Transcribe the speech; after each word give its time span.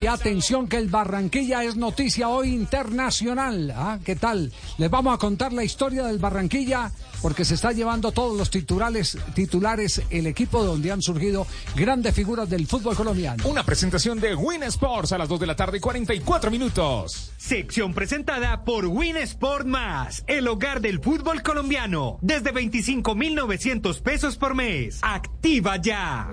Y 0.00 0.06
atención 0.06 0.68
que 0.68 0.76
el 0.76 0.86
Barranquilla 0.86 1.64
es 1.64 1.74
noticia 1.74 2.28
hoy 2.28 2.54
internacional. 2.54 3.74
¿Ah? 3.76 3.98
¿Qué 4.04 4.14
tal? 4.14 4.52
Les 4.76 4.88
vamos 4.88 5.12
a 5.12 5.18
contar 5.18 5.52
la 5.52 5.64
historia 5.64 6.04
del 6.04 6.20
Barranquilla 6.20 6.92
porque 7.20 7.44
se 7.44 7.54
está 7.54 7.72
llevando 7.72 8.12
todos 8.12 8.38
los 8.38 8.48
titulares, 8.48 9.18
titulares 9.34 10.00
el 10.10 10.28
equipo 10.28 10.62
donde 10.62 10.92
han 10.92 11.02
surgido 11.02 11.48
grandes 11.74 12.14
figuras 12.14 12.48
del 12.48 12.68
fútbol 12.68 12.94
colombiano. 12.94 13.42
Una 13.48 13.64
presentación 13.64 14.20
de 14.20 14.36
Win 14.36 14.62
Sports 14.62 15.10
a 15.10 15.18
las 15.18 15.28
2 15.28 15.40
de 15.40 15.46
la 15.48 15.56
tarde 15.56 15.78
y 15.78 15.80
44 15.80 16.48
minutos. 16.48 17.32
Sección 17.36 17.92
presentada 17.92 18.62
por 18.62 18.86
Win 18.86 19.16
Sport 19.16 19.66
Más, 19.66 20.22
el 20.28 20.46
hogar 20.46 20.80
del 20.80 21.00
fútbol 21.00 21.42
colombiano. 21.42 22.18
Desde 22.20 22.52
25,900 22.52 24.00
pesos 24.00 24.36
por 24.36 24.54
mes. 24.54 25.00
Activa 25.02 25.76
ya. 25.78 26.30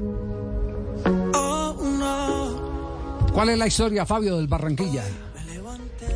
¿Cuál 3.36 3.50
es 3.50 3.58
la 3.58 3.68
historia, 3.68 4.06
Fabio, 4.06 4.38
del 4.38 4.48
Barranquilla? 4.48 5.04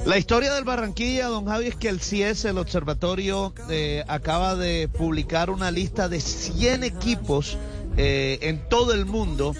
La 0.05 0.17
historia 0.17 0.53
del 0.53 0.63
Barranquilla, 0.63 1.27
don 1.27 1.45
Javi, 1.47 1.67
es 1.67 1.75
que 1.75 1.89
el 1.89 1.99
CIES, 1.99 2.45
el 2.45 2.57
observatorio, 2.57 3.53
eh, 3.69 4.05
acaba 4.07 4.55
de 4.55 4.87
publicar 4.87 5.49
una 5.49 5.69
lista 5.69 6.07
de 6.07 6.21
100 6.21 6.85
equipos 6.85 7.57
eh, 7.97 8.39
en 8.43 8.69
todo 8.69 8.93
el 8.93 9.05
mundo 9.05 9.53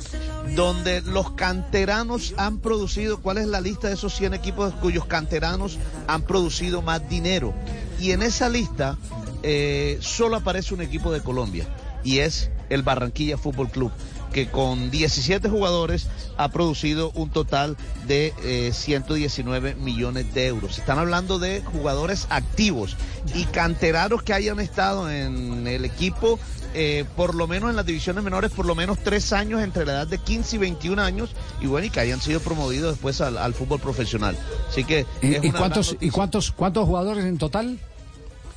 donde 0.56 1.02
los 1.02 1.32
canteranos 1.32 2.34
han 2.38 2.60
producido, 2.60 3.22
¿cuál 3.22 3.40
es 3.40 3.48
la 3.48 3.60
lista 3.60 3.90
de 3.90 3.96
esos 3.96 4.16
100 4.16 4.36
equipos 4.36 4.74
cuyos 4.76 5.04
canteranos 5.04 5.78
han 6.08 6.22
producido 6.22 6.82
más 6.82 7.10
dinero? 7.10 7.54
Y 8.00 8.12
en 8.12 8.24
esa 8.24 8.48
lista 8.48 8.98
eh, 9.44 9.98
solo 10.00 10.38
aparece 10.38 10.74
un 10.74 10.80
equipo 10.80 11.12
de 11.12 11.20
Colombia 11.22 11.68
y 12.06 12.20
es 12.20 12.52
el 12.70 12.84
Barranquilla 12.84 13.38
Fútbol 13.38 13.70
Club 13.70 13.92
que 14.32 14.50
con 14.50 14.92
17 14.92 15.50
jugadores 15.50 16.08
ha 16.38 16.50
producido 16.50 17.12
un 17.16 17.30
total 17.30 17.78
de 18.08 18.72
119 18.74 19.70
eh, 19.70 19.76
millones 19.76 20.34
de 20.34 20.48
euros. 20.48 20.78
Están 20.78 21.00
hablando 21.00 21.40
de 21.40 21.62
jugadores 21.62 22.28
activos 22.30 22.96
y 23.36 23.46
canteranos 23.46 24.24
que 24.24 24.34
hayan 24.34 24.60
estado 24.60 25.10
en 25.12 25.68
el 25.68 25.86
equipo. 25.86 26.40
Eh, 26.76 27.06
por 27.16 27.34
lo 27.34 27.48
menos 27.48 27.72
en 27.72 27.76
las 27.76 27.86
divisiones 27.86 28.24
menores, 28.24 28.52
por 28.52 28.66
lo 28.66 28.76
menos 28.76 29.00
tres 29.04 29.34
años 29.34 29.62
entre 29.64 29.86
la 29.86 29.94
edad 29.94 30.08
de 30.08 30.20
15 30.20 30.56
y 30.56 30.60
21 30.60 31.02
años, 31.02 31.32
y 31.60 31.66
bueno, 31.66 31.88
y 31.88 31.90
que 31.90 32.00
hayan 32.00 32.22
sido 32.22 32.40
promovidos 32.42 32.92
después 32.92 33.22
al, 33.22 33.54
fútbol 33.56 33.80
profesional. 33.80 34.38
Así 34.70 34.84
que. 34.84 35.06
¿Y, 35.22 35.52
cuántos, 35.52 35.98
¿y 36.00 36.12
cuántos, 36.12 36.52
cuántos 36.52 36.86
jugadores 36.86 37.26
en 37.26 37.40
total 37.40 37.80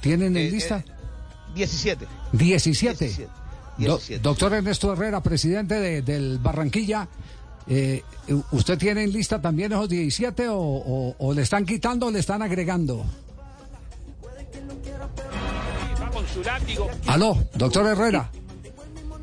tienen 0.02 0.36
en 0.36 0.48
eh, 0.48 0.50
lista? 0.50 0.84
17. 1.54 2.06
17 2.32 3.41
doctor 4.20 4.54
Ernesto 4.54 4.92
Herrera, 4.92 5.22
presidente 5.22 5.74
de, 5.74 6.02
del 6.02 6.38
Barranquilla, 6.38 7.08
eh, 7.66 8.02
¿usted 8.50 8.78
tiene 8.78 9.04
en 9.04 9.12
lista 9.12 9.40
también 9.40 9.72
esos 9.72 9.88
17 9.88 10.48
o, 10.48 11.14
o, 11.18 11.34
le 11.34 11.42
están 11.42 11.64
quitando 11.64 12.06
o 12.06 12.10
le 12.10 12.18
están 12.18 12.42
agregando? 12.42 13.04
Aló, 17.06 17.36
doctor 17.54 17.86
Herrera. 17.86 18.30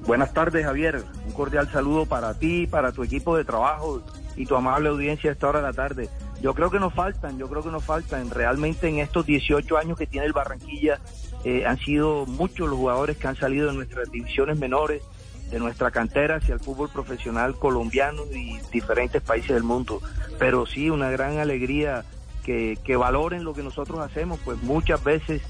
Buenas 0.05 0.33
tardes, 0.33 0.65
Javier. 0.65 1.03
Un 1.25 1.31
cordial 1.33 1.71
saludo 1.71 2.05
para 2.05 2.33
ti, 2.33 2.65
para 2.67 2.91
tu 2.91 3.03
equipo 3.03 3.37
de 3.37 3.45
trabajo 3.45 4.01
y 4.35 4.45
tu 4.45 4.55
amable 4.55 4.89
audiencia 4.89 5.29
a 5.29 5.33
esta 5.33 5.49
hora 5.49 5.59
de 5.59 5.67
la 5.67 5.73
tarde. 5.73 6.09
Yo 6.41 6.53
creo 6.53 6.71
que 6.71 6.79
nos 6.79 6.93
faltan, 6.93 7.37
yo 7.37 7.49
creo 7.49 7.61
que 7.61 7.69
nos 7.69 7.83
faltan. 7.83 8.29
Realmente 8.29 8.87
en 8.87 8.99
estos 8.99 9.25
18 9.25 9.77
años 9.77 9.97
que 9.97 10.07
tiene 10.07 10.25
el 10.25 10.33
Barranquilla, 10.33 10.99
eh, 11.43 11.65
han 11.65 11.77
sido 11.77 12.25
muchos 12.25 12.69
los 12.69 12.77
jugadores 12.77 13.17
que 13.17 13.27
han 13.27 13.35
salido 13.35 13.67
de 13.67 13.73
nuestras 13.73 14.11
divisiones 14.11 14.59
menores, 14.59 15.01
de 15.49 15.59
nuestra 15.59 15.89
cantera 15.89 16.35
hacia 16.35 16.53
el 16.53 16.59
fútbol 16.59 16.89
profesional 16.89 17.55
colombiano 17.55 18.23
y 18.31 18.59
diferentes 18.71 19.21
países 19.21 19.51
del 19.51 19.63
mundo. 19.63 20.01
Pero 20.37 20.65
sí, 20.65 20.89
una 20.89 21.09
gran 21.09 21.39
alegría 21.39 22.03
que, 22.43 22.77
que 22.83 22.95
valoren 22.95 23.43
lo 23.43 23.53
que 23.53 23.63
nosotros 23.63 23.99
hacemos, 23.99 24.39
pues 24.43 24.61
muchas 24.61 25.03
veces 25.03 25.41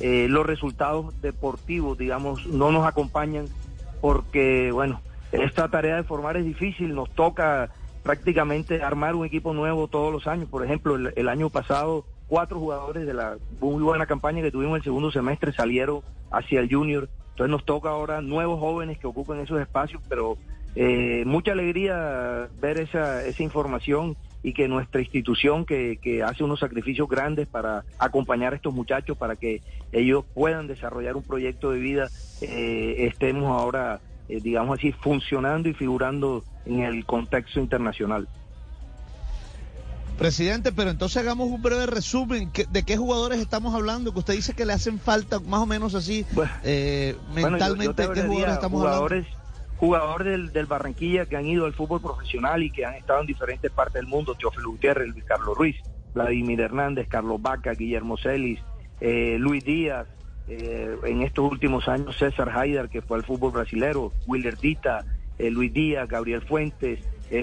eh, 0.00 0.26
los 0.28 0.46
resultados 0.46 1.20
deportivos, 1.20 1.98
digamos, 1.98 2.46
no 2.46 2.70
nos 2.70 2.86
acompañan 2.86 3.46
porque, 4.00 4.70
bueno, 4.70 5.00
esta 5.32 5.68
tarea 5.68 5.96
de 5.96 6.04
formar 6.04 6.36
es 6.36 6.44
difícil, 6.44 6.94
nos 6.94 7.10
toca 7.10 7.70
prácticamente 8.04 8.82
armar 8.82 9.16
un 9.16 9.26
equipo 9.26 9.52
nuevo 9.54 9.88
todos 9.88 10.12
los 10.12 10.26
años. 10.28 10.48
Por 10.48 10.64
ejemplo, 10.64 10.96
el 10.96 11.28
año 11.28 11.50
pasado 11.50 12.04
cuatro 12.28 12.60
jugadores 12.60 13.06
de 13.06 13.14
la 13.14 13.36
muy 13.60 13.82
buena 13.82 14.06
campaña 14.06 14.42
que 14.42 14.50
tuvimos 14.50 14.76
el 14.76 14.84
segundo 14.84 15.10
semestre 15.10 15.52
salieron 15.52 16.02
hacia 16.30 16.60
el 16.60 16.72
junior. 16.72 17.08
Entonces 17.30 17.50
nos 17.50 17.64
toca 17.64 17.90
ahora 17.90 18.20
nuevos 18.20 18.60
jóvenes 18.60 18.98
que 18.98 19.06
ocupen 19.06 19.40
esos 19.40 19.60
espacios, 19.60 20.02
pero 20.08 20.36
eh, 20.74 21.24
mucha 21.26 21.52
alegría 21.52 22.48
ver 22.60 22.78
esa, 22.78 23.24
esa 23.24 23.42
información 23.42 24.16
y 24.42 24.52
que 24.52 24.68
nuestra 24.68 25.00
institución 25.00 25.64
que, 25.64 25.98
que 26.00 26.22
hace 26.22 26.44
unos 26.44 26.60
sacrificios 26.60 27.08
grandes 27.08 27.48
para 27.48 27.84
acompañar 27.98 28.52
a 28.52 28.56
estos 28.56 28.72
muchachos 28.72 29.16
para 29.16 29.36
que 29.36 29.62
ellos 29.92 30.24
puedan 30.34 30.66
desarrollar 30.66 31.16
un 31.16 31.22
proyecto 31.22 31.70
de 31.70 31.80
vida, 31.80 32.08
eh, 32.40 33.06
estemos 33.10 33.50
ahora, 33.50 34.00
eh, 34.28 34.40
digamos 34.40 34.78
así, 34.78 34.92
funcionando 34.92 35.68
y 35.68 35.74
figurando 35.74 36.44
en 36.66 36.80
el 36.80 37.04
contexto 37.04 37.58
internacional. 37.60 38.28
Presidente, 40.18 40.72
pero 40.72 40.90
entonces 40.90 41.16
hagamos 41.18 41.48
un 41.48 41.62
breve 41.62 41.86
resumen 41.86 42.50
de 42.70 42.82
qué 42.82 42.96
jugadores 42.96 43.38
estamos 43.38 43.72
hablando, 43.72 44.12
que 44.12 44.18
usted 44.18 44.34
dice 44.34 44.52
que 44.52 44.66
le 44.66 44.72
hacen 44.72 44.98
falta 44.98 45.38
más 45.38 45.60
o 45.60 45.66
menos 45.66 45.94
así 45.94 46.26
eh, 46.64 47.16
mentalmente, 47.32 48.08
¿de 48.08 48.12
qué 48.12 48.22
jugadores 48.22 48.54
estamos 48.54 48.80
jugadores, 48.80 49.26
hablando? 49.26 49.76
Jugadores 49.78 50.52
del, 50.52 50.66
Barranquilla 50.66 51.26
que 51.26 51.36
han 51.36 51.46
ido 51.46 51.66
al 51.66 51.72
fútbol 51.72 52.00
profesional 52.00 52.64
y 52.64 52.70
que 52.70 52.84
han 52.84 52.94
estado 52.94 53.20
en 53.20 53.28
diferentes 53.28 53.70
partes 53.70 53.94
del 53.94 54.08
mundo, 54.08 54.34
Teófilo 54.34 54.70
Gutiérrez, 54.70 55.08
Luis 55.08 55.24
Carlos 55.24 55.56
Ruiz, 55.56 55.76
Vladimir 56.14 56.60
Hernández, 56.60 57.06
Carlos 57.08 57.40
Vaca, 57.40 57.72
Guillermo 57.74 58.16
Celis, 58.16 58.58
eh, 59.00 59.36
Luis 59.38 59.64
Díaz, 59.64 60.08
eh, 60.48 60.96
en 61.04 61.22
estos 61.22 61.48
últimos 61.48 61.86
años 61.86 62.18
César 62.18 62.50
Haidar, 62.50 62.88
que 62.88 63.02
fue 63.02 63.18
al 63.18 63.24
fútbol 63.24 63.52
brasilero, 63.52 64.12
Willer 64.26 64.58
Dita, 64.58 65.04
Luis 65.38 65.72
Díaz, 65.72 66.08
Gabriel 66.08 66.42
Fuentes, 66.42 66.98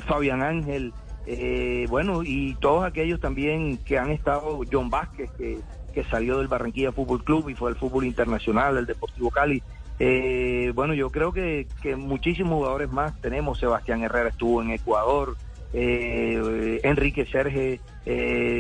Fabián 0.06 0.42
Ángel, 0.42 0.92
eh, 1.26 1.88
bueno, 1.90 2.22
y 2.24 2.56
todos 2.60 2.86
aquellos 2.86 3.20
también 3.20 3.78
que 3.78 3.98
han 3.98 4.12
estado, 4.12 4.62
John 4.72 4.90
Vázquez, 4.90 5.32
que, 5.32 5.58
que 5.94 6.04
salió 6.06 6.38
del 6.38 6.48
Barranquilla 6.48 6.92
Fútbol 6.92 7.24
Club 7.24 7.50
y 7.50 7.56
fue 7.56 7.72
al 7.72 7.78
fútbol 7.78 8.06
internacional, 8.06 8.78
el 8.78 8.86
Deportivo 8.86 9.32
Cali. 9.32 9.64
Eh, 9.98 10.72
bueno, 10.76 10.94
yo 10.94 11.10
creo 11.10 11.32
que, 11.32 11.68
que, 11.82 11.96
muchísimos 11.96 12.54
jugadores 12.54 12.92
más 12.92 13.20
tenemos. 13.22 13.60
Sebastián 13.60 14.04
Herrera 14.04 14.30
estuvo 14.30 14.62
en 14.62 14.72
Ecuador, 14.72 15.36
eh, 15.74 16.80
Enrique 16.84 17.26
Serge, 17.26 17.80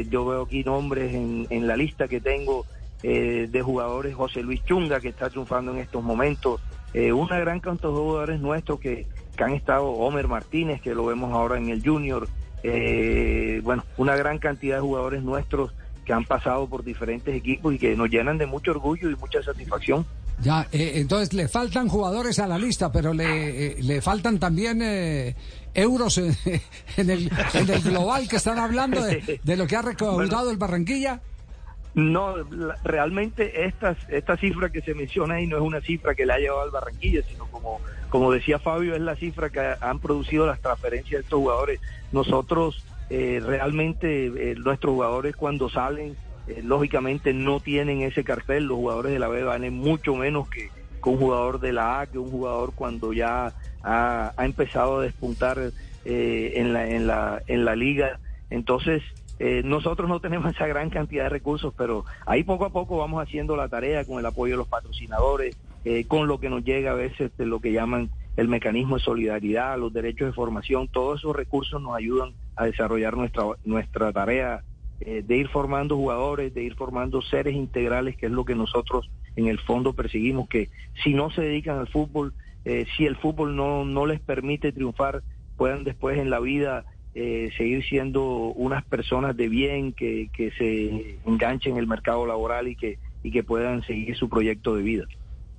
yo 0.09 0.26
veo 0.26 0.44
aquí 0.44 0.64
nombres 0.64 1.14
en, 1.14 1.46
en 1.50 1.68
la 1.68 1.78
lista 1.78 2.08
que 2.08 2.20
tengo 2.20 2.66
de 3.03 3.62
jugadores, 3.64 4.16
José 4.16 4.42
Luis 4.42 4.66
Chunga, 4.66 5.00
que 5.00 5.09
está 5.09 5.30
triunfando 5.30 5.72
en 5.72 5.78
estos 5.78 6.03
momentos. 6.03 6.59
una 7.14 7.38
gran 7.38 7.59
cantidad 7.59 7.90
de 7.90 7.96
jugadores 7.96 8.40
nuestros 8.40 8.80
que, 8.80 9.06
que 9.38 9.44
han 9.44 9.53
estado, 9.53 9.90
Homer 9.90 10.28
Martínez, 10.28 10.82
que 10.82 10.96
lo 10.96 11.06
vemos 11.06 11.32
ahora 11.32 11.58
en 11.58 11.70
el 11.70 11.84
Junior, 11.86 12.28
eh, 12.64 13.62
bueno, 13.64 13.84
una 13.98 14.16
gran 14.16 14.40
cantidad 14.40 14.78
de 14.78 14.82
jugadores 14.82 15.24
nuestros 15.24 15.72
que 16.06 16.14
han 16.14 16.24
pasado 16.24 16.68
por 16.68 16.84
diferentes 16.84 17.36
equipos 17.36 17.74
y 17.74 17.80
que 17.80 17.96
nos 17.96 18.10
llenan 18.10 18.38
de 18.38 18.46
mucho 18.46 18.72
orgullo 18.72 19.10
y 19.10 19.16
mucha 19.16 19.42
satisfacción. 19.42 20.06
Ya, 20.42 20.68
eh, 20.72 20.94
entonces 20.96 21.34
le 21.34 21.48
faltan 21.48 21.88
jugadores 21.88 22.40
a 22.40 22.48
la 22.48 22.58
lista, 22.58 22.92
pero 22.92 23.14
le, 23.14 23.68
eh, 23.68 23.76
le 23.82 24.02
faltan 24.02 24.38
también 24.38 24.82
eh, 24.82 25.36
euros 25.74 26.18
en, 26.18 26.36
el, 26.98 27.32
en, 27.54 27.70
el, 27.70 27.82
global 27.82 28.28
que 28.28 28.36
están 28.36 28.60
hablando 28.60 29.02
de, 29.02 29.40
de 29.42 29.58
lo 29.58 29.66
que 29.66 29.76
ha 29.76 29.82
recaudado 29.82 30.52
el 30.52 30.58
Barranquilla. 30.58 31.22
No, 31.96 32.36
realmente 32.84 33.66
esta, 33.66 33.96
esta 34.10 34.36
cifra 34.36 34.70
que 34.70 34.82
se 34.82 34.94
menciona 34.94 35.36
ahí 35.36 35.48
no 35.48 35.56
es 35.56 35.64
una 35.64 35.80
cifra 35.80 36.14
que 36.14 36.26
le 36.26 36.34
ha 36.34 36.38
llevado 36.38 36.64
al 36.64 36.70
Barranquilla, 36.72 37.24
sino 37.24 37.46
como, 37.46 37.80
como 38.10 38.34
decía 38.34 38.60
Fabio, 38.60 38.96
es 38.96 39.02
la 39.02 39.16
cifra 39.16 39.50
que 39.50 39.62
han 39.80 40.00
producido 40.00 40.46
las 40.46 40.60
transferencias 40.60 41.20
de 41.20 41.24
estos 41.24 41.40
jugadores. 41.40 41.80
Nosotros 42.12 42.84
eh, 43.10 43.42
realmente, 43.42 44.26
eh, 44.26 44.56
nuestros 44.56 44.94
jugadores 44.94 45.38
cuando 45.38 45.70
salen, 45.70 46.18
eh, 46.47 46.62
lógicamente 46.66 47.34
no 47.34 47.62
tienen 47.62 48.02
ese 48.02 48.26
cartel, 48.26 48.66
los 48.66 48.76
jugadores 48.76 49.14
de 49.14 49.20
la 49.20 49.30
B 49.30 49.44
van 49.44 49.74
mucho 49.74 50.16
menos 50.16 50.50
que, 50.50 50.70
un 51.06 51.18
jugador 51.18 51.59
de 51.59 51.72
la 51.72 52.02
A, 52.02 52.08
que 52.08 52.18
un 52.18 52.32
jugador 52.32 52.74
cuando 52.74 53.14
ya 53.14 53.53
ha, 53.84 54.34
ha 54.36 54.46
empezado 54.46 55.00
a 55.00 55.03
despuntar 55.03 55.72
en, 56.03 56.74
la, 56.74 56.90
en, 56.90 57.06
la, 57.06 57.44
en 57.46 57.64
la 57.64 57.76
liga. 57.76 58.20
Entonces, 58.50 59.03
eh, 59.37 59.64
nosotros 59.66 60.08
no 60.08 60.22
tenemos 60.22 60.53
esa 60.53 60.67
gran 60.67 60.90
cantidad 60.90 61.23
de 61.23 61.29
recursos, 61.29 61.73
pero 61.78 62.05
ahí 62.26 62.43
poco 62.43 62.66
a 62.66 62.70
poco 62.70 62.97
vamos 62.97 63.22
haciendo 63.22 63.55
la 63.55 63.67
tarea 63.67 64.05
con 64.05 64.20
el 64.20 64.26
apoyo 64.26 64.53
de 64.53 64.58
los 64.58 64.67
patrocinadores, 64.67 65.58
eh, 65.84 66.05
con 66.08 66.28
lo 66.28 66.40
que 66.40 66.49
nos 66.49 66.64
llega 66.64 66.91
a 66.91 66.96
veces 66.96 67.35
de 67.37 67.46
lo 67.46 67.59
que 67.59 67.73
llaman 67.73 68.09
el 68.37 68.47
mecanismo 68.47 68.96
de 68.97 69.03
solidaridad, 69.03 69.78
los 69.78 69.91
derechos 69.91 70.28
de 70.28 70.34
formación, 70.34 70.87
todos 70.87 71.20
esos 71.20 71.35
recursos 71.35 71.82
nos 71.82 71.96
ayudan 71.96 72.32
a 72.55 72.66
desarrollar 72.66 73.17
nuestra, 73.17 73.43
nuestra 73.66 74.14
tarea 74.14 74.64
eh, 75.02 75.22
de 75.26 75.38
ir 75.38 75.49
formando 75.49 75.97
jugadores, 75.97 76.53
de 76.53 76.64
ir 76.64 76.76
formando 76.76 77.22
seres 77.22 77.55
integrales, 77.55 78.16
que 78.16 78.28
es 78.28 78.31
lo 78.31 78.46
que 78.46 78.55
nosotros 78.55 79.09
en 79.35 79.47
el 79.47 79.59
fondo 79.59 79.93
perseguimos, 79.93 80.47
que 80.47 80.70
si 81.03 81.14
no 81.14 81.29
se 81.29 81.41
dedican 81.41 81.78
al 81.78 81.88
fútbol, 81.88 82.34
si 82.97 83.05
el 83.05 83.16
fútbol 83.16 83.55
no, 83.55 83.85
no 83.85 84.08
les 84.08 84.20
permite 84.20 84.72
triunfar, 84.72 85.22
puedan 85.55 85.84
después 85.84 86.17
en 86.17 86.31
la 86.31 86.40
vida 86.40 86.84
eh, 87.16 87.50
seguir 87.58 87.84
siendo 87.85 88.23
unas 88.23 88.84
personas 88.84 89.38
de 89.38 89.47
bien 89.47 89.94
que, 89.94 90.29
que 90.34 90.52
se 90.52 91.17
enganchen 91.26 91.73
en 91.73 91.79
el 91.79 91.88
mercado 91.88 92.28
laboral 92.28 92.67
y 92.67 92.76
que, 92.76 93.00
y 93.23 93.32
que 93.32 93.41
puedan 93.41 93.84
seguir 93.84 94.17
su 94.17 94.28
proyecto 94.28 94.76
de 94.76 94.84
vida. 94.84 95.06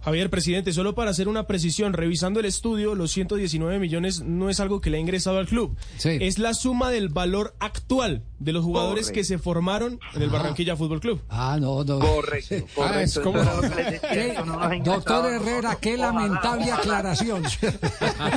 Javier, 0.02 0.30
presidente, 0.30 0.72
solo 0.72 0.94
para 0.94 1.10
hacer 1.10 1.26
una 1.26 1.48
precisión, 1.48 1.92
revisando 1.92 2.38
el 2.38 2.46
estudio, 2.46 2.94
los 2.94 3.10
119 3.10 3.80
millones 3.80 4.22
no 4.22 4.50
es 4.50 4.60
algo 4.60 4.80
que 4.80 4.90
le 4.90 4.98
ha 4.98 5.00
ingresado 5.00 5.38
al 5.38 5.46
club. 5.46 5.76
Sí. 5.96 6.10
Es 6.20 6.38
la 6.38 6.54
suma 6.54 6.90
del 6.90 7.08
valor 7.08 7.56
actual 7.58 8.22
de 8.38 8.52
los 8.52 8.64
jugadores 8.64 9.06
Correcto. 9.06 9.14
que 9.14 9.24
se 9.24 9.38
formaron 9.38 9.98
en 10.14 10.22
el 10.22 10.28
Barranquilla 10.30 10.76
Fútbol 10.76 11.00
Club. 11.00 11.22
Ah, 11.30 11.56
no, 11.60 11.82
no. 11.84 11.98
Correcto, 11.98 12.54
correcto. 12.74 13.32
Ah, 14.48 14.70
Doctor 14.84 15.32
Herrera, 15.32 15.76
qué 15.80 15.94
Ojalá, 15.94 16.12
lamentable 16.12 16.64
ojalá. 16.64 16.76
aclaración. 16.78 17.42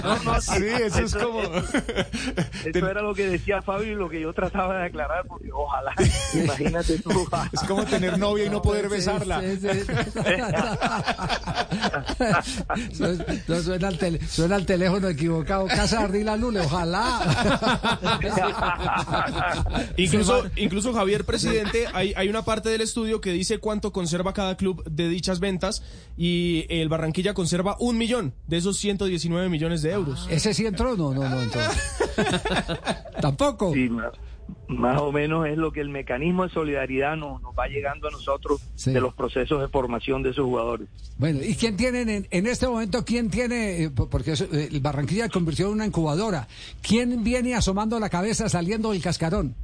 No, 0.04 0.24
no, 0.24 0.42
Sí, 0.42 0.66
eso 0.66 1.00
es 1.00 1.16
como... 1.16 1.42
Eso 1.44 2.90
era 2.90 3.02
lo 3.02 3.14
que 3.14 3.28
decía 3.28 3.62
Fabio 3.62 3.92
y 3.92 3.96
lo 3.96 4.10
que 4.10 4.22
yo 4.22 4.32
trataba 4.34 4.78
de 4.78 4.86
aclarar, 4.86 5.26
porque 5.28 5.52
ojalá, 5.52 5.94
imagínate 6.34 7.00
tú. 7.00 7.28
Es 7.52 7.62
como 7.62 7.86
tener 7.86 8.18
novia 8.18 8.46
y 8.46 8.50
no 8.50 8.62
poder 8.62 8.88
besarla. 8.90 9.42
Sí, 9.42 9.58
sí, 9.58 9.68
sí. 9.86 9.92
No, 13.48 13.62
suena, 13.62 13.88
al 13.88 13.98
tele- 13.98 14.20
suena 14.28 14.56
al 14.56 14.66
teléfono 14.66 15.08
equivocado. 15.10 15.68
Casa 15.68 16.02
Ardila 16.02 16.36
Lule, 16.38 16.62
ojalá. 16.62 17.20
Incluso, 19.98 20.44
incluso 20.56 20.94
Javier, 20.94 21.26
presidente, 21.26 21.86
hay, 21.94 22.14
hay 22.16 22.30
una 22.30 22.44
parte 22.44 22.70
del 22.70 22.82
estudio 22.82 23.20
que 23.22 23.32
dice 23.32 23.58
cuánto 23.60 23.92
conserva 23.92 24.34
cada 24.34 24.56
club 24.58 24.84
de 24.90 25.10
dichas 25.10 25.40
ventas 25.40 25.84
y 26.18 26.66
el 26.70 26.90
Barranquilla 26.90 27.34
conserva 27.34 27.76
un 27.80 27.98
millón 27.98 28.34
de 28.48 28.58
esos 28.58 28.78
119 28.78 29.50
millones 29.50 29.82
de 29.82 29.92
euros. 29.92 30.28
¿Ese 30.30 30.54
sí 30.54 30.66
entró? 30.66 30.96
No, 30.96 31.14
no, 31.14 31.28
no 31.28 31.42
entró. 31.42 31.62
Tampoco. 33.22 33.74
Sí, 33.74 33.90
más, 33.90 34.12
más 34.68 35.00
o 35.02 35.12
menos 35.12 35.48
es 35.48 35.58
lo 35.58 35.72
que 35.72 35.82
el 35.82 35.90
mecanismo 35.90 36.44
de 36.48 36.54
solidaridad 36.54 37.16
nos, 37.16 37.42
nos 37.42 37.54
va 37.58 37.68
llegando 37.68 38.08
a 38.08 38.12
nosotros 38.12 38.62
Sí. 38.76 38.92
de 38.92 39.02
los 39.02 39.14
procesos 39.14 39.62
de 39.62 39.68
formación 39.68 40.24
de 40.24 40.30
esos 40.32 40.46
jugadores. 40.46 40.88
Bueno, 41.18 41.40
¿y 41.44 41.56
quién 41.56 41.76
tienen 41.76 42.10
en, 42.10 42.28
en 42.32 42.48
este 42.48 42.68
momento? 42.68 43.04
¿Quién 43.04 43.30
tiene? 43.30 43.84
eh, 43.84 43.90
po- 43.90 44.10
porque 44.10 44.32
eso, 44.34 44.46
eh, 44.54 44.70
el 44.72 44.80
Barranquilla 44.80 45.26
se 45.26 45.32
convirtió 45.32 45.68
en 45.68 45.74
una 45.74 45.86
incubadora. 45.86 46.48
¿Quién 46.82 47.24
viene 47.24 47.56
asomando 47.56 48.00
la 48.00 48.10
cabeza 48.10 48.48
saliendo 48.50 48.92
del 48.92 49.02
cascarón? 49.02 49.56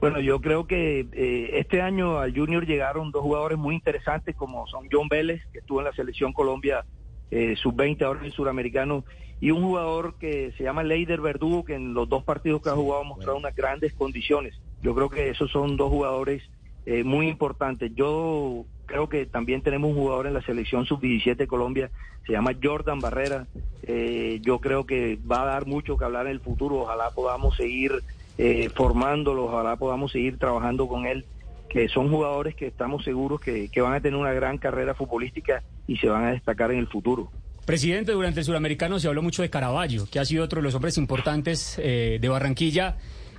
Bueno, 0.00 0.20
yo 0.20 0.40
creo 0.40 0.66
que 0.66 1.06
eh, 1.12 1.50
este 1.54 1.82
año 1.82 2.18
al 2.18 2.34
Junior 2.34 2.64
llegaron 2.64 3.10
dos 3.10 3.22
jugadores 3.22 3.58
muy 3.58 3.74
interesantes 3.74 4.36
como 4.36 4.66
son 4.68 4.86
John 4.90 5.08
Vélez, 5.08 5.42
que 5.52 5.58
estuvo 5.58 5.80
en 5.80 5.86
la 5.86 5.92
selección 5.92 6.32
Colombia 6.32 6.84
eh, 7.30 7.56
sub-20 7.56 8.02
ahora 8.02 8.20
en 8.20 8.26
el 8.26 8.32
suramericano, 8.32 9.04
y 9.40 9.50
un 9.50 9.62
jugador 9.62 10.14
que 10.18 10.52
se 10.56 10.64
llama 10.64 10.82
Leider 10.84 11.20
Verdugo, 11.20 11.64
que 11.64 11.74
en 11.74 11.94
los 11.94 12.08
dos 12.08 12.22
partidos 12.24 12.62
que 12.62 12.70
ha 12.70 12.74
jugado 12.74 13.02
ha 13.02 13.04
mostrado 13.04 13.36
unas 13.36 13.54
grandes 13.54 13.92
condiciones. 13.92 14.60
Yo 14.82 14.94
creo 14.94 15.10
que 15.10 15.30
esos 15.30 15.50
son 15.50 15.76
dos 15.76 15.90
jugadores 15.90 16.42
eh, 16.86 17.04
muy 17.04 17.28
importantes. 17.28 17.92
Yo 17.94 18.64
creo 18.86 19.08
que 19.08 19.26
también 19.26 19.62
tenemos 19.62 19.90
un 19.90 19.96
jugador 19.96 20.26
en 20.26 20.34
la 20.34 20.42
selección 20.42 20.86
sub-17 20.86 21.36
de 21.36 21.46
Colombia, 21.46 21.90
se 22.26 22.32
llama 22.32 22.52
Jordan 22.62 23.00
Barrera. 23.00 23.46
Eh, 23.82 24.40
yo 24.42 24.60
creo 24.60 24.86
que 24.86 25.18
va 25.30 25.42
a 25.42 25.46
dar 25.46 25.66
mucho 25.66 25.96
que 25.96 26.04
hablar 26.04 26.26
en 26.26 26.32
el 26.32 26.40
futuro. 26.40 26.76
Ojalá 26.76 27.10
podamos 27.10 27.56
seguir 27.56 27.92
eh, 28.38 28.70
formándolo, 28.74 29.44
ojalá 29.44 29.76
podamos 29.76 30.12
seguir 30.12 30.38
trabajando 30.38 30.88
con 30.88 31.06
él, 31.06 31.26
que 31.68 31.88
son 31.88 32.10
jugadores 32.10 32.54
que 32.54 32.66
estamos 32.66 33.04
seguros 33.04 33.40
que, 33.40 33.68
que 33.68 33.80
van 33.80 33.92
a 33.92 34.00
tener 34.00 34.18
una 34.18 34.32
gran 34.32 34.56
carrera 34.56 34.94
futbolística 34.94 35.62
y 35.86 35.96
se 35.98 36.08
van 36.08 36.24
a 36.24 36.30
destacar 36.30 36.70
en 36.70 36.78
el 36.78 36.86
futuro. 36.86 37.30
Presidente, 37.66 38.12
durante 38.12 38.40
el 38.40 38.46
suramericano 38.46 38.98
se 38.98 39.08
habló 39.08 39.20
mucho 39.20 39.42
de 39.42 39.50
Caraballo, 39.50 40.06
que 40.10 40.18
ha 40.18 40.24
sido 40.24 40.44
otro 40.44 40.60
de 40.60 40.62
los 40.62 40.74
hombres 40.74 40.96
importantes 40.96 41.78
eh, 41.78 42.16
de 42.18 42.28
Barranquilla 42.30 42.96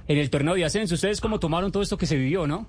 en 0.07 0.19
el 0.19 0.29
torneo 0.29 0.53
de 0.53 0.65
ascenso. 0.65 0.93
¿Ustedes 0.93 1.19
cómo 1.19 1.39
tomaron 1.39 1.71
todo 1.71 1.81
esto 1.81 1.97
que 1.97 2.05
se 2.05 2.15
vivió, 2.15 2.45
no? 2.45 2.67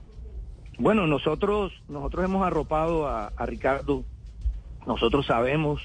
Bueno, 0.79 1.07
nosotros 1.07 1.73
nosotros 1.89 2.25
hemos 2.25 2.47
arropado 2.47 3.07
a, 3.07 3.27
a 3.37 3.45
Ricardo, 3.45 4.05
nosotros 4.87 5.27
sabemos 5.27 5.83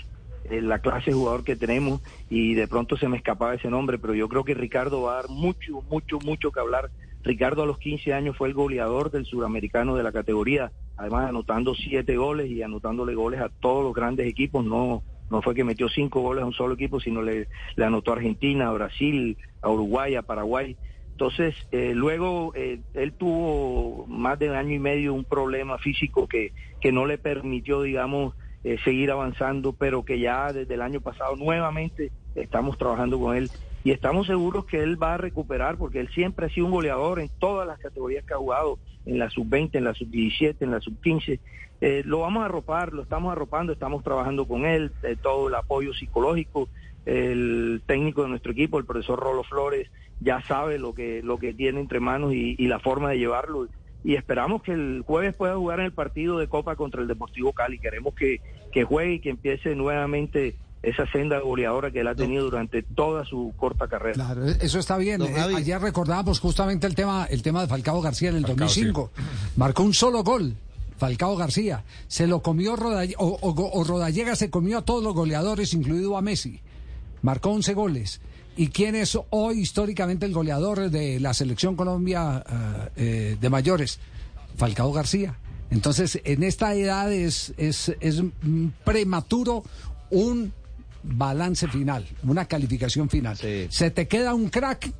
la 0.50 0.80
clase 0.80 1.12
de 1.12 1.18
jugador 1.18 1.44
que 1.44 1.56
tenemos 1.56 2.02
y 2.30 2.54
de 2.54 2.68
pronto 2.68 2.98
se 2.98 3.08
me 3.08 3.18
escapaba 3.18 3.56
ese 3.56 3.70
nombre, 3.70 3.98
pero 3.98 4.14
yo 4.14 4.30
creo 4.30 4.44
que 4.44 4.54
Ricardo 4.54 5.02
va 5.02 5.14
a 5.14 5.22
dar 5.22 5.30
mucho, 5.30 5.82
mucho, 5.90 6.20
mucho 6.20 6.52
que 6.52 6.60
hablar. 6.60 6.90
Ricardo 7.24 7.64
a 7.64 7.66
los 7.66 7.80
15 7.80 8.14
años 8.14 8.38
fue 8.38 8.48
el 8.48 8.54
goleador 8.54 9.10
del 9.12 9.26
suramericano 9.26 9.96
de 9.96 10.04
la 10.04 10.12
categoría, 10.12 10.72
además 10.98 11.30
anotando 11.30 11.74
siete 11.74 12.18
goles 12.18 12.52
y 12.52 12.62
anotándole 12.62 13.16
goles 13.16 13.42
a 13.42 13.50
todos 13.50 13.84
los 13.84 13.94
grandes 13.94 14.28
equipos, 14.28 14.64
no 14.64 15.02
no 15.30 15.42
fue 15.42 15.56
que 15.56 15.64
metió 15.64 15.90
cinco 15.90 16.22
goles 16.22 16.44
a 16.44 16.46
un 16.46 16.54
solo 16.54 16.76
equipo, 16.76 17.00
sino 17.00 17.22
le, 17.22 17.48
le 17.76 17.86
anotó 17.86 18.12
a 18.12 18.16
Argentina, 18.16 18.70
a 18.70 18.74
Brasil, 18.74 19.38
a 19.62 19.70
Uruguay, 19.70 20.16
a 20.16 20.22
Paraguay. 20.22 20.76
Entonces, 21.12 21.56
eh, 21.72 21.94
luego 21.96 22.52
eh, 22.56 22.82
él 22.94 23.14
tuvo 23.14 24.06
más 24.08 24.38
de 24.38 24.50
un 24.50 24.56
año 24.56 24.76
y 24.76 24.80
medio 24.80 25.14
un 25.14 25.24
problema 25.24 25.78
físico 25.78 26.28
que, 26.28 26.52
que 26.82 26.92
no 26.92 27.06
le 27.06 27.18
permitió, 27.18 27.82
digamos, 27.82 28.36
eh, 28.66 28.78
seguir 28.84 29.12
avanzando, 29.12 29.74
pero 29.74 30.04
que 30.04 30.20
ya 30.20 30.52
desde 30.52 30.74
el 30.74 30.82
año 30.82 31.00
pasado 31.00 31.36
nuevamente 31.36 32.12
estamos 32.34 32.80
trabajando 32.80 33.20
con 33.20 33.38
él 33.38 33.52
y 33.84 33.92
estamos 33.92 34.26
seguros 34.26 34.66
que 34.66 34.82
él 34.82 35.02
va 35.02 35.14
a 35.14 35.18
recuperar 35.18 35.78
porque 35.78 36.00
él 36.00 36.10
siempre 36.10 36.48
ha 36.48 36.50
sido 36.50 36.66
un 36.66 36.72
goleador 36.72 37.20
en 37.20 37.30
todas 37.38 37.68
las 37.68 37.78
categorías 37.78 38.26
que 38.26 38.34
ha 38.34 38.38
jugado, 38.38 38.80
en 39.06 39.20
la 39.20 39.30
sub-20, 39.30 39.76
en 39.76 39.84
la 39.84 39.94
sub-17, 39.94 40.56
en 40.62 40.72
la 40.72 40.82
sub-15. 40.82 41.40
Eh, 41.80 42.02
lo 42.08 42.22
vamos 42.22 42.42
a 42.42 42.46
arropar, 42.46 42.92
lo 42.92 43.04
estamos 43.04 43.32
arropando, 43.32 43.72
estamos 43.72 44.04
trabajando 44.04 44.48
con 44.48 44.66
él, 44.66 44.92
eh, 45.04 45.16
todo 45.22 45.48
el 45.50 45.54
apoyo 45.54 45.94
psicológico, 45.94 46.68
el 47.06 47.84
técnico 47.86 48.24
de 48.24 48.30
nuestro 48.30 48.54
equipo, 48.54 48.80
el 48.80 48.86
profesor 48.86 49.20
Rolo 49.20 49.44
Flores, 49.44 49.92
ya 50.22 50.42
sabe 50.42 50.80
lo 50.80 50.96
que, 50.96 51.22
lo 51.22 51.38
que 51.38 51.54
tiene 51.54 51.80
entre 51.80 52.00
manos 52.00 52.34
y, 52.34 52.56
y 52.58 52.68
la 52.68 52.80
forma 52.80 53.12
de 53.12 53.20
llevarlo. 53.20 53.68
Y 54.06 54.16
esperamos 54.16 54.62
que 54.62 54.72
el 54.72 55.04
jueves 55.06 55.34
pueda 55.36 55.56
jugar 55.56 55.80
en 55.80 55.88
el 55.88 55.92
partido 55.92 56.38
de 56.38 56.48
Copa 56.48 56.76
contra 56.76 57.02
el 57.02 57.08
Deportivo 57.08 57.52
Cali. 57.54 57.80
Queremos 57.80 58.14
que, 58.14 58.40
que 58.72 58.84
juegue 58.84 59.14
y 59.16 59.20
que 59.20 59.32
empiece 59.32 59.76
nuevamente 59.76 60.56
esa 60.84 61.08
senda 61.12 61.40
goleadora 61.40 61.90
que 61.90 62.02
él 62.02 62.08
ha 62.08 62.14
tenido 62.14 62.44
durante 62.46 62.84
toda 62.84 63.26
su 63.26 63.52
corta 63.58 63.88
carrera. 63.88 64.14
Claro, 64.14 64.46
eso 64.46 64.78
está 64.78 64.98
bien. 64.98 65.24
Eh, 65.24 65.34
ayer 65.56 65.82
recordábamos 65.82 66.40
justamente 66.40 66.86
el 66.86 66.94
tema, 66.94 67.26
el 67.32 67.42
tema 67.42 67.62
de 67.62 67.68
Falcao 67.68 68.00
García 68.02 68.30
en 68.30 68.36
el 68.36 68.44
2005. 68.44 69.12
Marcó 69.58 69.82
un 69.82 69.96
solo 69.96 70.24
gol. 70.24 70.54
Falcao 71.00 71.36
García 71.36 71.84
se 72.08 72.28
lo 72.28 72.42
comió 72.44 72.76
Rodalle- 72.78 73.16
o, 73.18 73.26
o- 73.42 73.80
o 73.80 73.84
Rodallega 73.84 74.36
se 74.36 74.52
comió 74.52 74.78
a 74.78 74.86
todos 74.86 75.04
los 75.04 75.16
goleadores, 75.16 75.74
incluido 75.74 76.16
a 76.16 76.22
Messi. 76.22 76.62
Marcó 77.24 77.50
11 77.50 77.74
goles. 77.74 78.22
¿Y 78.58 78.68
quién 78.70 78.96
es 78.96 79.18
hoy 79.32 79.60
históricamente 79.60 80.26
el 80.26 80.34
goleador 80.34 80.90
de 80.90 81.20
la 81.20 81.34
selección 81.34 81.76
Colombia 81.76 82.44
eh, 82.48 82.90
eh, 82.96 83.38
de 83.40 83.50
mayores? 83.50 84.00
Falcao 84.58 84.94
García. 84.94 85.38
Entonces, 85.72 86.22
en 86.24 86.44
esta 86.44 86.74
edad 86.76 87.12
es, 87.12 87.54
es, 87.58 87.94
es 88.00 88.22
prematuro 88.84 89.64
un 90.10 90.54
balance 91.04 91.68
final, 91.68 92.08
una 92.24 92.46
calificación 92.46 93.10
final. 93.10 93.36
Sí. 93.38 93.68
Se 93.70 93.92
te 93.92 94.08
queda 94.08 94.34
un 94.34 94.50
crack 94.50 94.92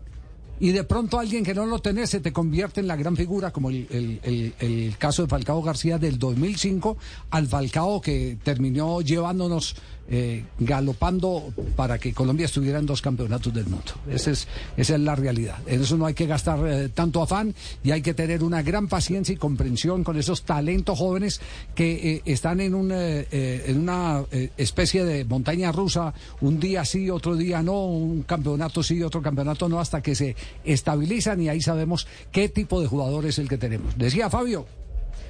y 0.60 0.72
de 0.72 0.84
pronto 0.84 1.20
alguien 1.20 1.44
que 1.44 1.54
no 1.54 1.66
lo 1.66 1.80
tenés 1.80 2.10
se 2.10 2.20
te 2.20 2.32
convierte 2.34 2.80
en 2.80 2.88
la 2.88 2.96
gran 2.96 3.16
figura, 3.16 3.52
como 3.52 3.70
el, 3.70 3.88
el- 3.90 4.20
el- 4.24 4.54
el 4.60 4.98
caso 4.98 5.22
de 5.24 5.28
Falcao 5.30 5.62
García 5.62 5.98
del 5.98 6.18
2005 6.20 6.98
al 7.30 7.48
Falcao 7.48 8.02
que 8.02 8.38
terminó 8.44 9.02
llevándonos 9.02 9.76
eh, 10.10 10.44
galopando 10.60 11.52
para 11.76 11.98
que 11.98 12.14
Colombia 12.14 12.46
estuviera 12.46 12.80
en 12.80 12.86
dos 12.86 13.02
campeonatos 13.02 13.54
del 13.54 13.66
mundo. 13.66 13.94
Esa 14.10 14.32
es, 14.32 14.48
esa 14.78 14.96
es 14.96 15.02
la 15.02 15.16
realidad. 15.16 15.58
En 15.66 15.82
eso 15.82 15.98
no 15.98 16.06
hay 16.06 16.14
que 16.14 16.28
gastar 16.28 16.60
eh, 16.68 16.90
tanto 16.90 17.22
afán 17.22 17.56
y 17.84 17.92
hay 17.92 18.02
que 18.02 18.14
tener 18.14 18.44
una 18.44 18.62
gran 18.62 18.88
paciencia 18.88 19.34
y 19.34 19.38
comprensión 19.38 20.04
con 20.04 20.18
esos 20.18 20.44
talentos 20.44 20.98
jóvenes 20.98 21.42
que 21.74 22.16
eh, 22.16 22.22
están 22.26 22.62
en, 22.62 22.76
un, 22.76 22.92
eh, 22.92 23.28
en 23.32 23.80
una 23.80 24.24
especie 24.58 25.06
de 25.06 25.26
montaña 25.26 25.72
rusa, 25.72 26.14
un 26.42 26.60
día 26.60 26.86
sí, 26.86 27.10
otro 27.10 27.36
día 27.36 27.64
no, 27.64 27.86
un 27.86 28.24
campeonato 28.24 28.84
sí, 28.84 29.02
otro 29.02 29.22
campeonato 29.22 29.68
no, 29.70 29.80
hasta 29.80 30.02
que 30.02 30.16
se 30.16 30.36
estabilizan 30.64 31.42
y 31.42 31.50
ahí 31.50 31.62
sabemos 31.62 32.08
qué 32.32 32.50
tipo 32.50 32.82
de 32.82 32.88
jugador 32.88 33.26
es 33.26 33.40
el 33.40 33.50
que 33.50 33.58
tenemos. 33.58 33.98
Decía 33.98 34.30
Fabio. 34.30 34.66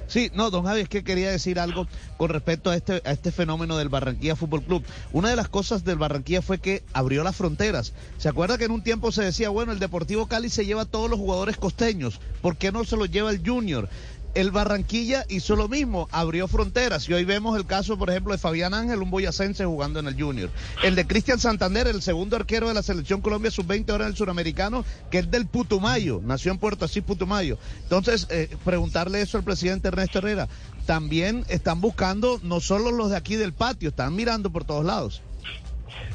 Sí, 0.08 0.30
no, 0.34 0.50
don 0.50 0.64
Javi, 0.64 0.82
es 0.82 0.88
que 0.88 1.02
quería 1.02 1.30
decir 1.30 1.58
algo 1.58 1.88
con 2.16 2.30
respecto 2.30 2.70
a 2.70 2.76
este, 2.76 3.02
a 3.04 3.10
este 3.10 3.32
fenómeno 3.32 3.76
del 3.76 3.88
Barranquilla 3.88 4.36
Fútbol 4.36 4.62
Club. 4.62 4.84
Una 5.12 5.30
de 5.30 5.36
las 5.36 5.48
cosas 5.48 5.84
del 5.84 5.98
Barranquilla 5.98 6.42
fue 6.42 6.58
que 6.58 6.84
abrió 6.92 7.24
las 7.24 7.36
fronteras. 7.36 7.92
¿Se 8.18 8.28
acuerda 8.28 8.58
que 8.58 8.64
en 8.64 8.70
un 8.70 8.82
tiempo 8.82 9.10
se 9.10 9.24
decía, 9.24 9.48
bueno, 9.48 9.72
el 9.72 9.78
Deportivo 9.78 10.26
Cali 10.26 10.48
se 10.48 10.64
lleva 10.64 10.82
a 10.82 10.86
todos 10.86 11.10
los 11.10 11.18
jugadores 11.18 11.56
costeños, 11.56 12.20
¿por 12.40 12.56
qué 12.56 12.70
no 12.70 12.84
se 12.84 12.96
los 12.96 13.10
lleva 13.10 13.30
el 13.30 13.46
Junior? 13.46 13.88
El 14.36 14.50
Barranquilla 14.50 15.24
hizo 15.30 15.56
lo 15.56 15.66
mismo, 15.66 16.10
abrió 16.12 16.46
fronteras. 16.46 17.08
Y 17.08 17.14
hoy 17.14 17.24
vemos 17.24 17.56
el 17.56 17.64
caso, 17.64 17.96
por 17.96 18.10
ejemplo, 18.10 18.32
de 18.32 18.38
Fabián 18.38 18.74
Ángel, 18.74 19.00
un 19.00 19.10
boyacense 19.10 19.64
jugando 19.64 19.98
en 19.98 20.08
el 20.08 20.22
Junior. 20.22 20.50
El 20.82 20.94
de 20.94 21.06
Cristian 21.06 21.38
Santander, 21.38 21.86
el 21.86 22.02
segundo 22.02 22.36
arquero 22.36 22.68
de 22.68 22.74
la 22.74 22.82
selección 22.82 23.22
Colombia 23.22 23.50
sub-20 23.50 23.88
ahora 23.88 24.04
en 24.04 24.10
el 24.10 24.16
suramericano, 24.18 24.84
que 25.10 25.20
es 25.20 25.30
del 25.30 25.46
Putumayo, 25.46 26.20
nació 26.22 26.52
en 26.52 26.58
Puerto 26.58 26.84
Asís, 26.84 27.02
Putumayo. 27.02 27.56
Entonces, 27.84 28.26
eh, 28.28 28.54
preguntarle 28.62 29.22
eso 29.22 29.38
al 29.38 29.44
presidente 29.44 29.88
Ernesto 29.88 30.18
Herrera. 30.18 30.50
También 30.84 31.46
están 31.48 31.80
buscando, 31.80 32.38
no 32.42 32.60
solo 32.60 32.90
los 32.90 33.08
de 33.08 33.16
aquí 33.16 33.36
del 33.36 33.54
patio, 33.54 33.88
están 33.88 34.14
mirando 34.14 34.50
por 34.50 34.64
todos 34.64 34.84
lados. 34.84 35.22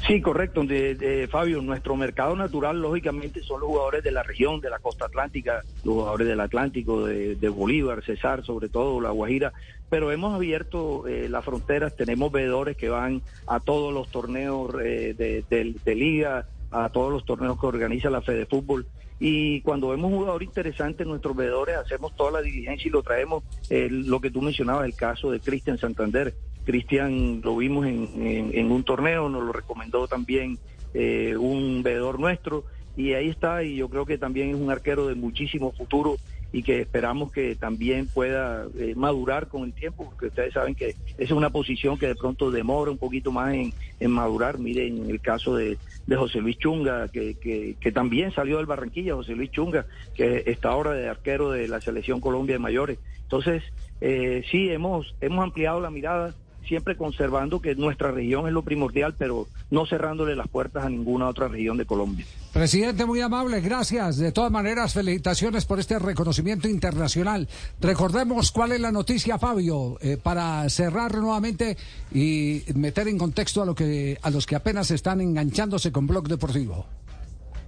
Sí, 0.06 0.20
correcto, 0.20 0.64
de, 0.64 0.94
de, 0.94 1.28
Fabio. 1.28 1.62
Nuestro 1.62 1.96
mercado 1.96 2.36
natural, 2.36 2.80
lógicamente, 2.80 3.40
son 3.42 3.60
los 3.60 3.68
jugadores 3.68 4.02
de 4.02 4.10
la 4.10 4.22
región, 4.22 4.60
de 4.60 4.70
la 4.70 4.78
costa 4.78 5.06
atlántica, 5.06 5.62
los 5.84 5.94
jugadores 5.94 6.26
del 6.26 6.40
Atlántico, 6.40 7.06
de, 7.06 7.48
Bolívar, 7.48 8.02
Cesar, 8.04 8.44
sobre 8.44 8.68
todo, 8.68 9.00
La 9.00 9.10
Guajira. 9.10 9.52
Pero 9.88 10.10
hemos 10.10 10.34
abierto 10.34 11.06
eh, 11.06 11.28
las 11.28 11.44
fronteras, 11.44 11.94
tenemos 11.96 12.32
veedores 12.32 12.76
que 12.76 12.88
van 12.88 13.22
a 13.46 13.60
todos 13.60 13.92
los 13.92 14.08
torneos 14.10 14.74
eh, 14.82 15.14
de, 15.16 15.44
de, 15.84 15.94
liga, 15.94 16.46
a 16.70 16.88
todos 16.88 17.12
los 17.12 17.24
torneos 17.24 17.60
que 17.60 17.66
organiza 17.66 18.10
la 18.10 18.22
Fede 18.22 18.46
Fútbol. 18.46 18.86
Y 19.20 19.60
cuando 19.60 19.90
vemos 19.90 20.10
un 20.10 20.18
jugador 20.18 20.42
interesante, 20.42 21.04
nuestros 21.04 21.36
veedores 21.36 21.76
hacemos 21.76 22.16
toda 22.16 22.32
la 22.32 22.42
diligencia 22.42 22.88
y 22.88 22.90
lo 22.90 23.02
traemos. 23.02 23.44
Eh, 23.70 23.88
lo 23.90 24.20
que 24.20 24.30
tú 24.30 24.42
mencionabas, 24.42 24.86
el 24.86 24.96
caso 24.96 25.30
de 25.30 25.38
Cristian 25.38 25.78
Santander 25.78 26.34
Cristian 26.64 27.40
lo 27.42 27.56
vimos 27.56 27.86
en, 27.86 28.72
un 28.72 28.84
torneo, 28.84 29.28
nos 29.28 29.42
lo 29.42 29.52
recomendó 29.52 30.06
también 30.08 30.58
eh, 30.94 31.36
un 31.36 31.82
veedor 31.82 32.20
nuestro 32.20 32.64
y 32.96 33.14
ahí 33.14 33.28
está 33.28 33.62
y 33.62 33.76
yo 33.76 33.88
creo 33.88 34.04
que 34.04 34.18
también 34.18 34.50
es 34.50 34.56
un 34.56 34.70
arquero 34.70 35.06
de 35.06 35.14
muchísimo 35.14 35.72
futuro 35.72 36.16
y 36.52 36.62
que 36.62 36.80
esperamos 36.80 37.32
que 37.32 37.56
también 37.56 38.06
pueda 38.06 38.66
eh, 38.78 38.92
madurar 38.94 39.48
con 39.48 39.64
el 39.64 39.72
tiempo, 39.72 40.04
porque 40.04 40.26
ustedes 40.26 40.52
saben 40.52 40.74
que 40.74 40.90
esa 40.90 40.96
es 41.16 41.30
una 41.30 41.48
posición 41.48 41.98
que 41.98 42.08
de 42.08 42.14
pronto 42.14 42.50
demora 42.50 42.90
un 42.90 42.98
poquito 42.98 43.32
más 43.32 43.54
en, 43.54 43.72
madurar. 44.10 44.58
Miren 44.58 45.08
el 45.08 45.20
caso 45.20 45.56
de, 45.56 45.78
José 46.14 46.40
Luis 46.40 46.58
Chunga, 46.58 47.08
que, 47.08 47.34
que, 47.80 47.92
también 47.92 48.32
salió 48.32 48.58
del 48.58 48.66
Barranquilla, 48.66 49.14
José 49.14 49.34
Luis 49.34 49.50
Chunga, 49.50 49.86
que 50.14 50.42
está 50.46 50.68
ahora 50.68 50.92
de 50.92 51.08
arquero 51.08 51.50
de 51.50 51.68
la 51.68 51.80
Selección 51.80 52.20
Colombia 52.20 52.56
de 52.56 52.58
Mayores. 52.58 52.98
Entonces, 53.22 53.62
eh, 54.02 54.44
sí, 54.50 54.68
hemos, 54.68 55.14
hemos 55.22 55.42
ampliado 55.42 55.80
la 55.80 55.90
mirada 55.90 56.34
siempre 56.66 56.96
conservando 56.96 57.60
que 57.60 57.74
nuestra 57.74 58.10
región 58.10 58.46
es 58.46 58.52
lo 58.52 58.62
primordial, 58.62 59.14
pero 59.16 59.46
no 59.70 59.86
cerrándole 59.86 60.36
las 60.36 60.48
puertas 60.48 60.84
a 60.84 60.90
ninguna 60.90 61.28
otra 61.28 61.48
región 61.48 61.76
de 61.76 61.86
Colombia. 61.86 62.26
Presidente, 62.52 63.06
muy 63.06 63.20
amable, 63.20 63.60
gracias. 63.60 64.18
De 64.18 64.30
todas 64.30 64.52
maneras, 64.52 64.92
felicitaciones 64.92 65.64
por 65.64 65.80
este 65.80 65.98
reconocimiento 65.98 66.68
internacional. 66.68 67.48
Recordemos 67.80 68.52
cuál 68.52 68.72
es 68.72 68.80
la 68.80 68.92
noticia, 68.92 69.38
Fabio, 69.38 69.98
eh, 70.00 70.18
para 70.22 70.68
cerrar 70.68 71.16
nuevamente 71.16 71.76
y 72.12 72.62
meter 72.74 73.08
en 73.08 73.18
contexto 73.18 73.62
a, 73.62 73.66
lo 73.66 73.74
que, 73.74 74.18
a 74.20 74.30
los 74.30 74.46
que 74.46 74.56
apenas 74.56 74.90
están 74.90 75.20
enganchándose 75.20 75.92
con 75.92 76.06
Blog 76.06 76.28
Deportivo. 76.28 76.86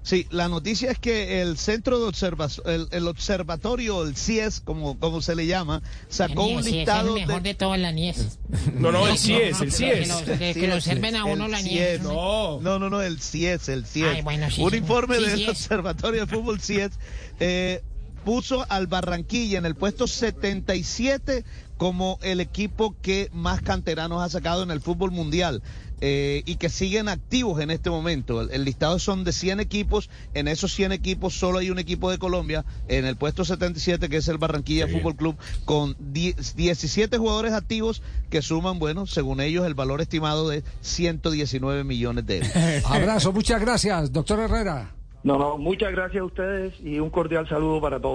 Sí, 0.05 0.27
la 0.31 0.51
noticia 0.51 0.91
es 0.91 0.99
que 0.99 1.41
el 1.41 1.57
centro 1.57 1.99
de 1.99 2.05
observación, 2.05 2.89
el, 2.91 3.09
observatorio, 3.09 4.03
el 4.03 4.15
CIES, 4.15 4.61
como, 4.61 4.99
como 5.01 5.23
se 5.23 5.35
le 5.35 5.47
llama, 5.47 5.83
sacó 6.09 6.47
un 6.47 6.63
listado. 6.63 7.17
Es 7.17 7.23
el 7.23 7.27
mejor 7.27 7.43
de, 7.43 7.55
todas 7.55 7.81
las 7.81 7.95
NIES. 7.95 8.39
No, 8.75 8.93
no, 8.93 9.09
el 9.09 9.17
CIES, 9.17 9.63
el 9.63 9.73
CIES. 9.73 10.13
Que 10.37 10.69
lo 10.69 10.75
observen 10.75 11.17
a 11.17 11.25
uno 11.25 11.49
la 11.49 11.63
NIES. 11.63 12.03
No. 12.03 12.61
no, 12.61 12.79
no, 12.79 12.91
no, 12.91 13.01
el 13.01 13.19
CIES, 13.19 13.71
el 13.71 13.87
CIES. 13.87 14.23
un 14.59 14.75
informe 14.75 15.17
del 15.17 15.49
Observatorio 15.49 16.27
de 16.27 16.27
Fútbol 16.27 16.61
CIES 16.61 16.93
eh, 17.41 17.83
puso 18.27 18.67
al 18.69 18.87
Barranquilla 18.87 19.59
en 19.59 19.65
el 19.65 19.75
puesto 19.75 20.07
77 20.07 21.47
como 21.77 22.19
el 22.23 22.41
equipo 22.41 22.95
que 23.01 23.31
más 23.33 23.63
canteranos 23.63 24.23
ha 24.23 24.29
sacado 24.29 24.63
en 24.63 24.71
el 24.71 24.81
fútbol 24.81 25.11
mundial. 25.11 25.63
Eh, 26.01 26.43
y 26.45 26.57
que 26.57 26.69
siguen 26.69 27.09
activos 27.09 27.61
en 27.61 27.71
este 27.71 27.89
momento. 27.89 28.43
El, 28.43 28.65
listado 28.65 28.99
son 28.99 29.25
de 29.25 29.33
100 29.33 29.61
equipos, 29.61 30.11
en 30.35 30.49
esos 30.49 30.73
100 30.75 30.93
equipos 30.93 31.35
solo 31.35 31.59
hay 31.59 31.71
un 31.71 31.79
equipo 31.79 32.11
de 32.11 32.19
Colombia, 32.19 32.65
en 32.89 33.07
el 33.07 33.17
puesto 33.17 33.45
77 33.45 34.09
que 34.09 34.17
es 34.17 34.29
el 34.29 34.39
Barranquilla 34.39 34.89
Fútbol 34.89 35.17
Club, 35.17 35.37
con 35.65 35.97
17 35.99 37.17
jugadores 37.17 37.53
activos 37.53 38.03
que 38.29 38.43
suman, 38.43 38.79
bueno, 38.79 39.07
según 39.07 39.41
ellos, 39.41 39.67
el 39.67 39.75
valor 39.75 40.01
estimado 40.01 40.49
de 40.49 40.65
119 40.81 41.85
millones 41.85 42.27
de 42.27 42.39
euros. 42.39 42.53
Abrazo, 42.85 43.33
muchas 43.33 43.61
gracias, 43.61 44.13
doctor 44.13 44.41
Herrera. 44.41 44.95
No, 45.25 45.39
no, 45.39 45.57
muchas 45.57 45.91
gracias 45.91 46.21
a 46.21 46.27
ustedes 46.27 46.75
y 46.81 46.99
un 46.99 47.09
cordial 47.09 47.49
saludo 47.49 47.81
para 47.81 47.99
todos. 47.99 48.13